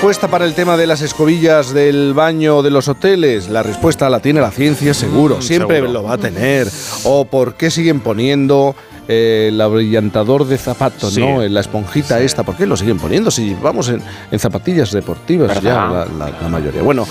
[0.00, 3.50] respuesta para el tema de las escobillas del baño de los hoteles?
[3.50, 6.68] La respuesta la tiene la ciencia seguro, mm, siempre lo va a tener.
[7.04, 8.74] ¿O por qué siguen poniendo
[9.08, 11.46] eh, el abrillantador de zapatos, ¿no?
[11.46, 13.30] La esponjita esta, ¿por qué lo siguen poniendo?
[13.30, 16.80] Si vamos en, zapatillas deportivas ya la, mayoría.
[16.80, 17.06] Bueno,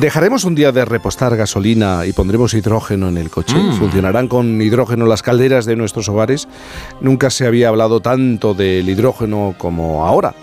[0.00, 3.54] dejaremos un día de repostar gasolina y pondremos hidrógeno en el coche.
[3.54, 3.74] Mm.
[3.74, 6.48] Funcionarán con hidrógeno las calderas de nuestros hogares.
[7.02, 10.34] Nunca se había hablado tanto del hidrógeno como ahora.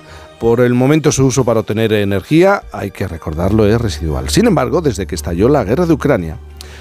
[0.42, 4.30] Por el momento su uso para obtener energía, hay que recordarlo, es residual.
[4.30, 6.40] Sin embargo, desde que estalló la guerra de Ucrania,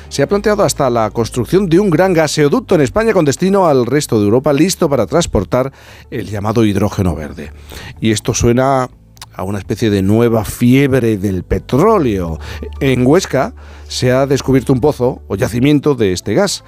[0.09, 3.85] se ha planteado hasta la construcción de un gran gaseoducto en España con destino al
[3.85, 5.75] resto de Europa, listo para transportar
[6.11, 7.52] el llamado hidrógeno verde.
[8.01, 8.88] Y esto suena
[9.35, 12.38] a una especie de nueva fiebre del petróleo.
[12.80, 13.52] En Huesca
[13.88, 16.65] se ha descubierto un pozo o yacimiento de este gas.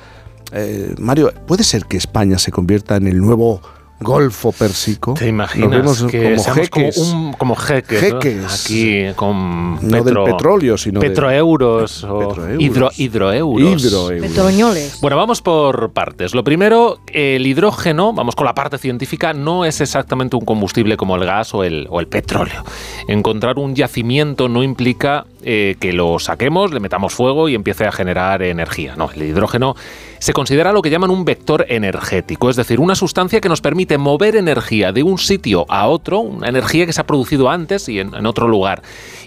[0.52, 3.62] Eh, Mario, ¿puede ser que España se convierta en el nuevo
[4.02, 5.14] Golfo Pérsico.
[5.14, 8.12] ¿Te imaginas que como jeques, como, un, como jeques,
[8.48, 13.84] aquí con no del petróleo, sino petroeuros de, o Hidro, hidroeuros.
[13.84, 15.00] hidroeuros.
[15.00, 16.34] Bueno, vamos por partes.
[16.34, 21.16] Lo primero, el hidrógeno, vamos con la parte científica, no es exactamente un combustible como
[21.16, 22.64] el gas o el, o el petróleo.
[23.08, 27.92] Encontrar un yacimiento no implica eh, que lo saquemos, le metamos fuego y empiece a
[27.92, 28.94] generar energía.
[28.96, 29.74] No, el hidrógeno
[30.22, 33.98] se considera lo que llaman un vector energético, es decir, una sustancia que nos permite
[33.98, 37.98] mover energía de un sitio a otro, una energía que se ha producido antes y
[37.98, 38.82] en, otro lugar.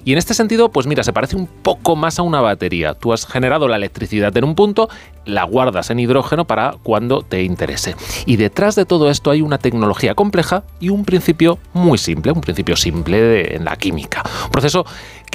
[0.06, 2.94] Y en este sentido, pues mira, se parece un poco más a una batería.
[2.94, 4.88] Tú has generado la electricidad en un punto,
[5.26, 7.96] la guardas en hidrógeno para cuando te interese.
[8.26, 12.40] Y detrás de todo esto hay una tecnología compleja y un principio muy simple, un
[12.40, 14.24] principio simple en la química.
[14.46, 14.86] Un proceso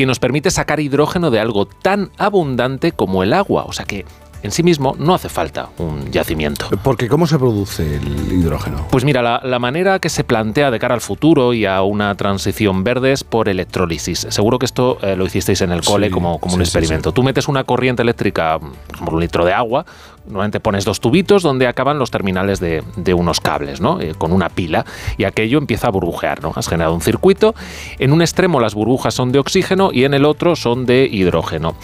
[0.01, 3.65] que nos permite sacar hidrógeno de algo tan abundante como el agua.
[3.67, 4.07] O sea que
[4.43, 6.71] en sí mismo no hace falta un yacimiento.
[6.83, 8.87] Porque ¿cómo se produce el hidrógeno?
[8.91, 12.83] Pues mira, la, manera que se plantea de cara al futuro y a una transición
[12.83, 14.27] verde es por electrólisis.
[14.31, 17.13] Seguro que esto eh, lo hicisteis en el cole como, como un experimento.
[17.13, 18.59] Tú metes una corriente eléctrica
[18.99, 19.85] como un litro de agua,
[20.31, 22.83] Normalmente pones dos tubitos donde acaban los terminales de,
[23.15, 24.01] unos cables, ¿no?
[24.01, 24.85] Eh, con una pila,
[25.19, 26.43] y aquello empieza a burbujear.
[26.43, 26.53] ¿no?
[26.55, 27.55] Has generado un circuito.
[27.99, 31.75] En un extremo las burbujas son de oxígeno y en el otro son de hidrógeno.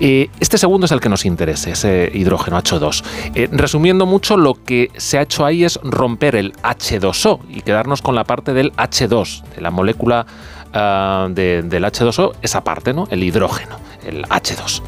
[0.00, 3.04] Eh, este segundo es el que nos interesa, ese hidrógeno H2.
[3.34, 8.02] Eh, resumiendo mucho, lo que se ha hecho ahí es romper el H2O y quedarnos
[8.02, 10.26] con la parte del H2, de la molécula
[10.72, 13.08] ah, del H2O, esa parte, ¿no?
[13.10, 13.76] El hidrógeno,
[14.08, 14.82] el H2.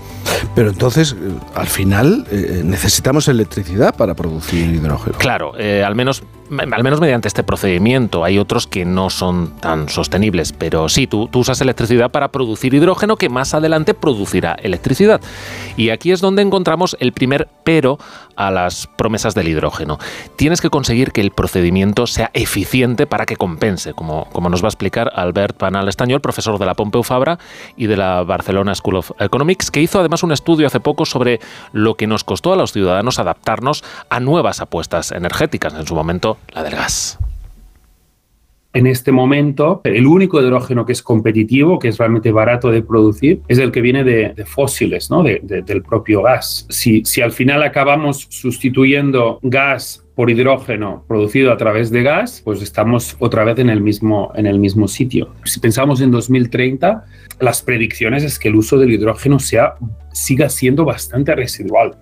[0.55, 5.19] Pero entonces, eh, al final, eh, necesitamos electricidad para producir hidrógeno.
[5.19, 6.23] Claro, eh, al menos
[6.59, 8.25] al menos mediante este procedimiento.
[8.25, 13.16] Hay otros que no son tan sostenibles, pero sí, tú, usas electricidad para producir hidrógeno
[13.16, 15.21] que más adelante producirá electricidad.
[15.77, 17.99] Y aquí es donde encontramos el primer pero
[18.37, 19.99] a las promesas del hidrógeno.
[20.37, 24.66] Tienes que conseguir que el procedimiento sea eficiente para que compense, como, como nos va
[24.66, 27.39] a explicar Albert Panal Estañol, profesor de la Pompeu Fabra
[27.77, 31.39] y de la Barcelona School of Economics, que hizo además un estudio hace poco sobre
[31.72, 35.75] lo que nos costó a los ciudadanos adaptarnos a nuevas apuestas energéticas.
[35.75, 37.19] En su momento, la del gas.
[38.73, 43.41] En este momento, el único hidrógeno que es competitivo, que es realmente barato de producir,
[43.49, 45.25] es el que viene de, fósiles, ¿no?
[45.25, 46.67] del propio gas.
[46.71, 52.62] Si, si al final acabamos sustituyendo gas por hidrógeno producido a través de gas, pues
[52.62, 55.31] estamos otra vez en el mismo, en el mismo sitio.
[55.45, 57.05] Si pensamos en 2030,
[57.41, 59.75] las predicciones es que el uso del hidrógeno sea,
[60.12, 61.97] siga siendo bastante residual.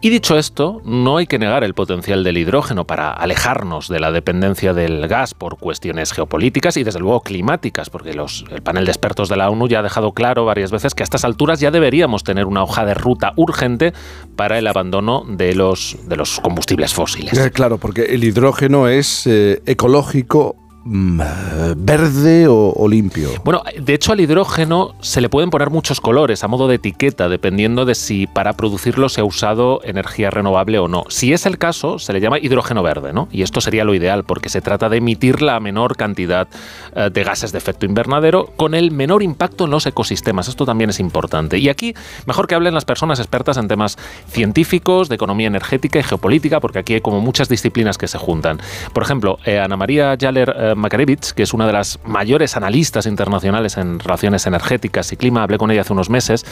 [0.00, 4.10] Y dicho esto, no hay que negar el potencial del hidrógeno para alejarnos de la
[4.10, 8.90] dependencia del gas por cuestiones geopolíticas y desde luego climáticas, porque los, el panel de
[8.90, 11.70] expertos de la ONU ya ha dejado claro varias veces que a estas alturas ya
[11.70, 13.92] deberíamos tener una hoja de ruta urgente
[14.34, 17.38] para el abandono de los, de los combustibles fósiles.
[17.52, 23.30] Claro, porque el hidrógeno es eh, ecológico, verde o, limpio?
[23.44, 27.28] Bueno, de hecho al hidrógeno se le pueden poner muchos colores a modo de etiqueta,
[27.28, 31.04] dependiendo de si para producirlo se ha usado energía renovable o no.
[31.08, 33.28] Si es el caso, se le llama hidrógeno verde, ¿no?
[33.30, 36.48] Y esto sería lo ideal, porque se trata de emitir la menor cantidad
[36.96, 40.48] eh, de gases de efecto invernadero con el menor impacto en los ecosistemas.
[40.48, 41.58] Esto también es importante.
[41.58, 41.94] Y aquí,
[42.26, 43.96] mejor que hablen las personas expertas en temas
[44.28, 48.58] científicos, de economía energética y geopolítica, porque aquí hay como muchas disciplinas que se juntan.
[48.92, 53.06] Por ejemplo, eh, Ana María Jaller eh, Makarevich, que es una de las mayores analistas
[53.06, 56.44] internacionales en relaciones energéticas y clima, hablé con ella hace unos meses,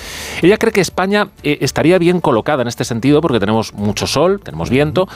[0.42, 4.40] ella cree que España eh, estaría bien colocada en este sentido porque tenemos mucho sol,
[4.42, 5.08] tenemos viento.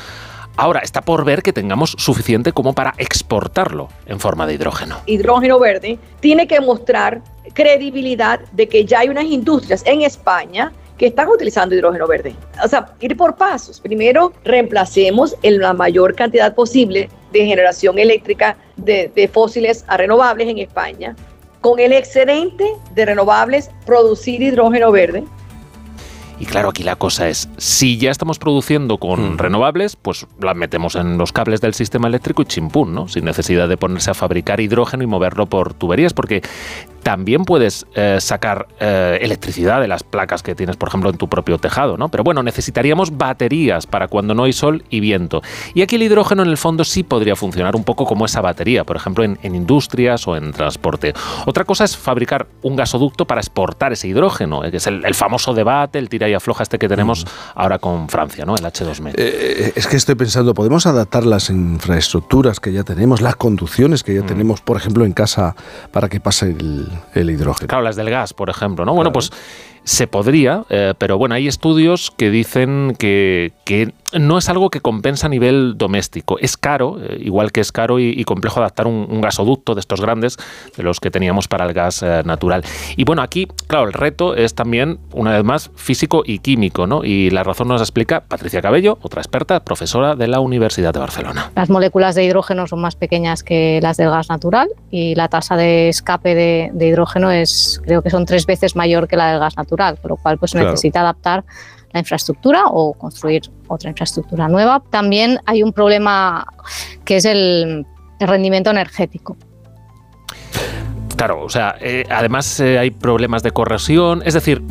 [0.56, 4.98] Ahora está por ver que tengamos suficiente como para exportarlo en forma de hidrógeno.
[5.06, 7.22] Hidrógeno verde tiene que mostrar
[7.54, 12.35] credibilidad de que ya hay unas industrias en España que están utilizando hidrógeno verde.
[12.62, 13.81] O sea, ir por pasos.
[13.81, 20.58] Primero, reemplacemos en la mayor cantidad posible de generación eléctrica de, fósiles a renovables en
[20.58, 21.17] España
[21.61, 22.64] con el excedente
[22.94, 25.25] de renovables producir hidrógeno verde
[26.38, 30.97] y claro, aquí la cosa es, si ya estamos produciendo con renovables, pues las metemos
[30.97, 33.06] en los cables del sistema eléctrico y chimpún, ¿no?
[33.06, 36.43] Sin necesidad de ponerse a fabricar hidrógeno y moverlo por tuberías, porque
[37.04, 41.28] también puedes eh, sacar eh, electricidad de las placas que tienes, por ejemplo, en tu
[41.28, 42.08] propio tejado, ¿no?
[42.08, 45.42] Pero bueno, necesitaríamos baterías para cuando no hay sol y viento.
[45.74, 48.84] Y aquí el hidrógeno en el fondo sí podría funcionar un poco como esa batería,
[48.84, 51.12] por ejemplo, en, industrias o en transporte.
[51.44, 55.52] Otra cosa es fabricar un gasoducto para exportar ese hidrógeno, eh, que es el, famoso
[55.52, 58.56] debate, el tira y afloja este que tenemos ahora con Francia, ¿no?
[58.56, 59.12] El H2M.
[59.14, 64.22] es que estoy pensando, ¿podemos adaptar las infraestructuras que ya tenemos, las conducciones que ya
[64.22, 64.26] mm.
[64.26, 65.54] tenemos, por ejemplo, en casa
[65.92, 67.69] para que pase el, el hidrógeno.
[67.69, 68.94] Claro, las del gas, por ejemplo, ¿no?
[68.94, 69.31] Bueno, pues
[69.84, 73.52] se podría, eh, pero bueno, hay estudios que dicen que,
[74.19, 76.38] no es algo que compensa a nivel doméstico.
[76.38, 80.36] Es caro, eh, igual que es caro y, complejo adaptar un, gasoducto de estos grandes,
[80.76, 82.62] de los que teníamos para el gas eh, natural.
[82.96, 87.04] Y bueno, aquí, claro, el reto es también, una vez más, físico y químico, ¿no?
[87.04, 91.50] Y la razón nos explica Patricia Cabello, otra experta, profesora de la Universidad de Barcelona.
[91.56, 95.56] Las moléculas de hidrógeno son más pequeñas que las del gas natural y la tasa
[95.56, 99.56] de escape de, hidrógeno es, creo que son tres veces mayor que la del gas
[99.56, 101.44] natural, por lo cual pues necesita adaptar
[101.93, 104.82] la infraestructura o construir otra infraestructura nueva.
[104.91, 106.47] También hay un problema
[107.05, 107.87] que es el,
[108.21, 109.37] rendimiento energético.
[111.17, 114.62] Claro, o sea, eh, además eh, hay problemas de corrosión, es decir,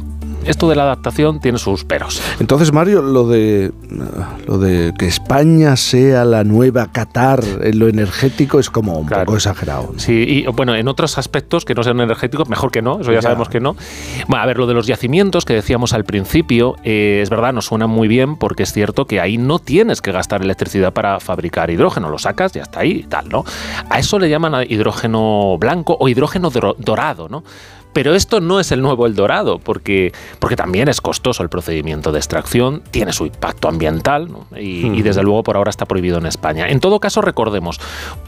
[0.45, 2.22] esto de la adaptación tiene sus peros.
[2.40, 3.72] Entonces, Mario, lo de,
[4.48, 9.36] lo de que España sea la nueva Qatar en lo energético es como un poco
[9.36, 9.94] exagerado.
[9.98, 13.22] Sí, y bueno, en otros aspectos que no sean energéticos, mejor que no, eso ya,
[13.22, 13.75] sabemos que no.
[14.28, 17.66] Bueno, a ver, lo de los yacimientos que decíamos al principio, eh, es verdad, nos
[17.66, 21.69] suena muy bien porque es cierto que ahí no tienes que gastar electricidad para fabricar
[21.69, 23.45] hidrógeno, lo sacas, ya está ahí y tal, ¿no?
[23.90, 27.44] A eso le llaman hidrógeno blanco o hidrógeno dorado, ¿no?
[27.94, 32.12] Pero esto no es el nuevo El Dorado, porque, porque también es costoso el procedimiento
[32.12, 34.30] de extracción, tiene su impacto ambiental
[34.60, 36.68] y, desde luego por ahora está prohibido en España.
[36.69, 37.80] En todo caso, recordemos,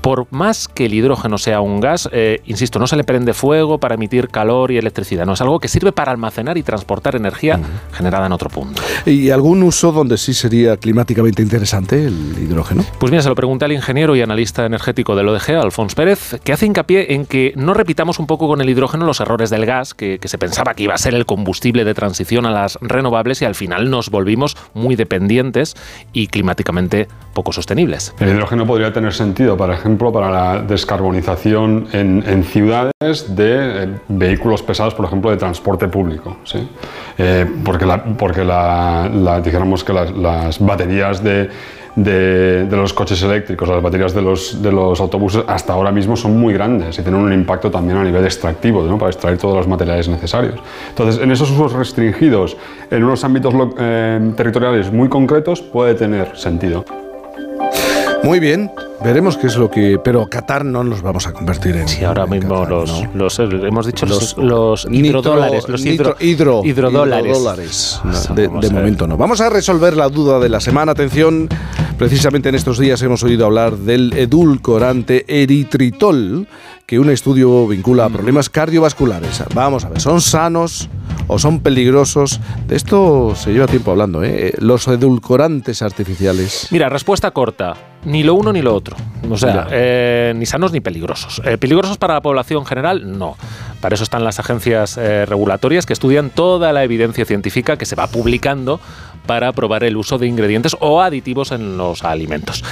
[0.01, 3.79] por más que el hidrógeno sea un gas, eh, insisto, no se le prende fuego
[3.79, 7.59] para emitir calor y electricidad, no es algo que sirve para almacenar y transportar energía
[7.91, 8.81] generada en otro punto.
[9.05, 12.85] ¿Y algún uso donde sí sería climáticamente interesante el hidrógeno?
[12.99, 16.53] Pues mira, se lo pregunté al ingeniero y analista energético del ODG, Alfonso Pérez, que
[16.53, 19.65] hace hincapié en que no repitamos un poco con el hidrógeno los errores de el
[19.65, 23.41] gas, que, se pensaba que iba a ser el combustible de transición a las renovables
[23.41, 25.75] y al final nos volvimos muy dependientes
[26.13, 28.13] y climáticamente poco sostenibles.
[28.19, 34.61] El hidrógeno podría tener sentido, por ejemplo, para la descarbonización en, ciudades de eh, vehículos
[34.61, 36.37] pesados, por ejemplo, de transporte público.
[36.43, 36.67] ¿sí?
[37.17, 37.85] Eh, porque
[38.17, 38.41] porque
[39.43, 41.49] dijéramos que las baterías de
[41.95, 46.39] de, los coches eléctricos, las baterías de los, de los autobuses, hasta ahora mismo son
[46.39, 48.97] muy grandes y tienen un impacto también a nivel extractivo, ¿no?
[48.97, 50.59] para extraer todos los materiales necesarios.
[50.89, 52.57] Entonces, en esos usos restringidos,
[52.91, 56.85] en unos ámbitos eh, territoriales muy concretos, puede tener sentido.
[58.25, 58.71] Muy bien,
[59.03, 59.99] veremos qué es lo que.
[60.03, 61.87] Pero Qatar no nos vamos a convertir en.
[61.87, 63.03] Sí, ahora mismo los,
[63.39, 65.69] hemos dicho los, los hidrodólares.
[65.69, 68.01] Los hidro, hidro, hidrodólares.
[68.33, 69.15] de, momento no.
[69.15, 70.93] Vamos a resolver la duda de la semana.
[70.93, 71.47] Atención,
[71.97, 76.47] precisamente en estos días hemos oído hablar del edulcorante eritritol,
[76.85, 79.43] que un estudio vincula a problemas cardiovasculares.
[79.53, 80.89] Vamos a ver, ¿son sanos?
[81.27, 82.39] o son peligrosos.
[82.67, 84.53] De esto se lleva tiempo hablando, ¿eh?
[84.59, 86.67] Los edulcorantes artificiales.
[86.71, 87.73] Mira, respuesta corta.
[88.05, 88.95] Ni lo uno ni lo otro.
[89.29, 91.41] O sea, eh, ni sanos ni peligrosos.
[91.43, 93.17] Eh, ¿Peligrosos para la población general?
[93.17, 93.35] No.
[93.85, 97.95] Para eso están las agencias eh, regulatorias que estudian toda la evidencia científica que se
[97.95, 98.79] va publicando
[99.27, 102.63] para probar el uso de ingredientes o aditivos en los alimentos.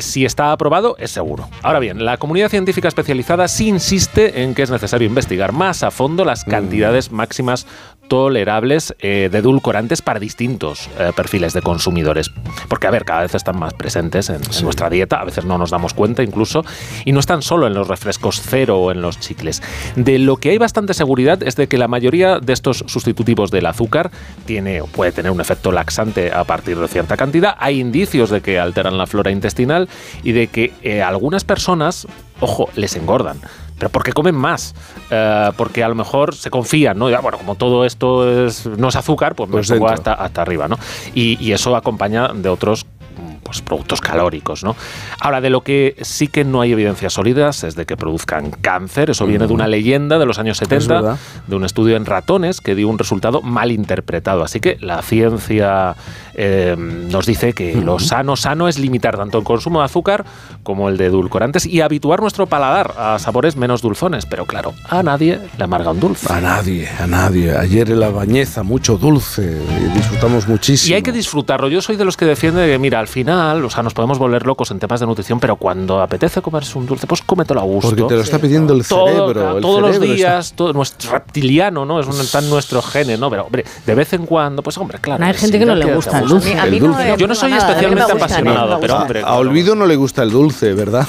[0.00, 1.50] si está aprobado, es seguro.
[1.62, 5.90] Ahora bien, la comunidad científica especializada sí insiste en que es necesario investigar más a
[5.90, 6.50] fondo las mm.
[6.50, 7.66] cantidades máximas
[8.10, 12.32] tolerables eh, de edulcorantes para distintos eh, perfiles de consumidores.
[12.68, 15.70] Porque, a ver, cada vez están más presentes en, nuestra dieta, a veces no nos
[15.70, 16.64] damos cuenta incluso,
[17.04, 19.62] y no están solo en los refrescos cero o en los chicles.
[19.94, 23.66] De lo que hay bastante seguridad es de que la mayoría de estos sustitutivos del
[23.66, 24.12] azúcar
[24.46, 27.56] tiene o puede tener un efecto laxante a partir de cierta cantidad.
[27.58, 29.88] Hay indicios de que alteran la flora intestinal
[30.22, 32.06] y de que eh, algunas personas,
[32.38, 33.40] ojo, les engordan
[33.80, 34.74] pero porque comen más,
[35.10, 37.08] eh, porque a lo mejor se confían, ¿no?
[37.08, 40.42] Ya, bueno, como todo esto es, no es azúcar, pues, me pues pongo hasta, hasta
[40.42, 40.78] arriba, ¿no?
[41.14, 42.84] Y, y, eso acompaña de otros
[43.50, 44.62] pues, productos calóricos.
[44.62, 44.76] ¿no?
[45.18, 49.10] Ahora, de lo que sí que no hay evidencias sólidas es de que produzcan cáncer.
[49.10, 52.76] Eso viene de una leyenda de los años 70, de un estudio en ratones que
[52.76, 54.44] dio un resultado mal interpretado.
[54.44, 55.96] Así que la ciencia
[56.34, 60.24] eh, nos dice que lo sano, sano es limitar tanto el consumo de azúcar
[60.62, 64.26] como el de edulcorantes y habituar nuestro paladar a sabores menos dulzones.
[64.26, 66.32] Pero claro, a nadie le amarga un dulce.
[66.32, 67.56] A nadie, a nadie.
[67.56, 69.58] Ayer en la bañeza, mucho dulce,
[69.94, 70.92] disfrutamos muchísimo.
[70.92, 71.68] Y hay que disfrutarlo.
[71.68, 74.46] Yo soy de los que defiende que, mira, al final, o sea, nos podemos volver
[74.46, 77.90] locos en temas de nutrición, pero cuando apetece comerse un dulce, pues cómetelo a gusto.
[77.90, 79.60] Porque te lo está pidiendo el cerebro.
[79.60, 82.00] todos los días, todo, nuestro reptiliano, ¿no?
[82.00, 83.30] Es un tan nuestro gene, ¿no?
[83.30, 85.24] Pero, hombre, de vez en cuando, pues, hombre, claro.
[85.24, 86.58] Hay gente que no le gusta el dulce.
[86.58, 89.22] A mí, yo no soy especialmente apasionado, pero, hombre.
[89.24, 91.06] A, Olvido no le gusta el dulce, ¿verdad?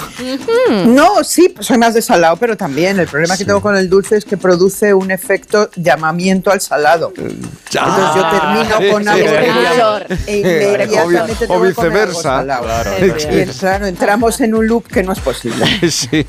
[0.85, 4.17] No, sí, soy más de salado, pero también el problema que tengo con el dulce
[4.17, 7.11] es que produce un efecto llamamiento al salado.
[7.15, 9.27] Entonces yo termino con algo
[10.27, 12.20] e inmediatamente o, viceversa.
[12.21, 15.65] Claro, claro, entramos en un loop que no es posible.
[15.91, 16.25] sí.